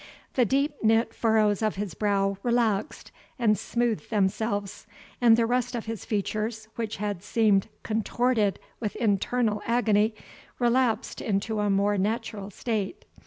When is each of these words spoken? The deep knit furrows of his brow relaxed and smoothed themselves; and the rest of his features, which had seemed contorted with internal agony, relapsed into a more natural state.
The 0.33 0.45
deep 0.45 0.73
knit 0.81 1.13
furrows 1.13 1.61
of 1.61 1.75
his 1.75 1.93
brow 1.93 2.35
relaxed 2.41 3.11
and 3.37 3.55
smoothed 3.55 4.09
themselves; 4.09 4.87
and 5.21 5.37
the 5.37 5.45
rest 5.45 5.75
of 5.75 5.85
his 5.85 6.05
features, 6.05 6.67
which 6.75 6.97
had 6.97 7.21
seemed 7.21 7.67
contorted 7.83 8.59
with 8.79 8.95
internal 8.95 9.61
agony, 9.67 10.15
relapsed 10.57 11.21
into 11.21 11.59
a 11.59 11.69
more 11.69 11.99
natural 11.99 12.49
state. 12.49 13.05